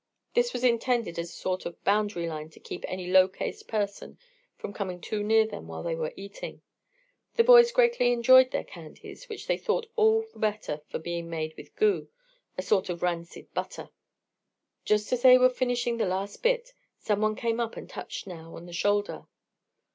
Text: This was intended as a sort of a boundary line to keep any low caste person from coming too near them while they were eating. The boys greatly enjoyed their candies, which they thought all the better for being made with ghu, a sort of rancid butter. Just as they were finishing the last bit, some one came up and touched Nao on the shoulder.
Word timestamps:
This 0.33 0.51
was 0.51 0.63
intended 0.63 1.19
as 1.19 1.29
a 1.29 1.33
sort 1.33 1.63
of 1.63 1.73
a 1.75 1.83
boundary 1.83 2.27
line 2.27 2.49
to 2.49 2.59
keep 2.59 2.83
any 2.87 3.05
low 3.05 3.27
caste 3.27 3.67
person 3.67 4.17
from 4.57 4.73
coming 4.73 4.99
too 4.99 5.21
near 5.21 5.45
them 5.45 5.67
while 5.67 5.83
they 5.83 5.93
were 5.93 6.11
eating. 6.15 6.63
The 7.35 7.43
boys 7.43 7.71
greatly 7.71 8.11
enjoyed 8.11 8.49
their 8.49 8.63
candies, 8.63 9.29
which 9.29 9.45
they 9.45 9.57
thought 9.59 9.85
all 9.95 10.25
the 10.33 10.39
better 10.39 10.81
for 10.89 10.97
being 10.97 11.29
made 11.29 11.55
with 11.55 11.75
ghu, 11.75 12.07
a 12.57 12.63
sort 12.63 12.89
of 12.89 13.03
rancid 13.03 13.53
butter. 13.53 13.91
Just 14.85 15.13
as 15.13 15.21
they 15.21 15.37
were 15.37 15.49
finishing 15.51 15.97
the 15.97 16.07
last 16.07 16.41
bit, 16.41 16.73
some 16.97 17.21
one 17.21 17.35
came 17.35 17.59
up 17.59 17.77
and 17.77 17.87
touched 17.87 18.25
Nao 18.25 18.55
on 18.55 18.65
the 18.65 18.73
shoulder. 18.73 19.27